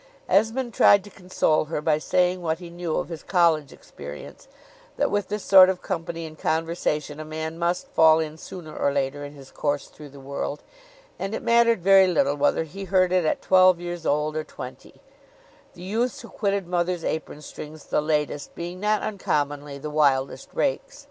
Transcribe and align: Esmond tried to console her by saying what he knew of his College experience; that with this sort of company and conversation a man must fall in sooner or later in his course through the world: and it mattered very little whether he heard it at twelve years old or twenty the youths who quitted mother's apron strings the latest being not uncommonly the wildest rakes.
Esmond 0.27 0.73
tried 0.73 1.03
to 1.03 1.11
console 1.11 1.65
her 1.65 1.79
by 1.79 1.99
saying 1.99 2.41
what 2.41 2.57
he 2.57 2.71
knew 2.71 2.95
of 2.95 3.09
his 3.09 3.21
College 3.21 3.71
experience; 3.71 4.47
that 4.97 5.11
with 5.11 5.27
this 5.27 5.43
sort 5.43 5.69
of 5.69 5.83
company 5.83 6.25
and 6.25 6.39
conversation 6.39 7.19
a 7.19 7.23
man 7.23 7.59
must 7.59 7.85
fall 7.89 8.17
in 8.19 8.35
sooner 8.35 8.75
or 8.75 8.91
later 8.91 9.23
in 9.23 9.33
his 9.33 9.51
course 9.51 9.89
through 9.89 10.09
the 10.09 10.19
world: 10.19 10.63
and 11.19 11.35
it 11.35 11.43
mattered 11.43 11.83
very 11.83 12.07
little 12.07 12.33
whether 12.35 12.63
he 12.63 12.85
heard 12.85 13.11
it 13.11 13.25
at 13.25 13.43
twelve 13.43 13.79
years 13.79 14.03
old 14.03 14.35
or 14.35 14.43
twenty 14.43 15.01
the 15.75 15.83
youths 15.83 16.21
who 16.21 16.29
quitted 16.29 16.65
mother's 16.65 17.05
apron 17.05 17.39
strings 17.39 17.83
the 17.85 18.01
latest 18.01 18.55
being 18.55 18.79
not 18.79 19.03
uncommonly 19.03 19.77
the 19.77 19.91
wildest 19.91 20.49
rakes. 20.55 20.99